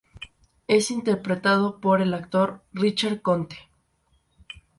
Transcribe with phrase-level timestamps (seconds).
[0.67, 3.69] Es interpretado por el actor Richard Conte.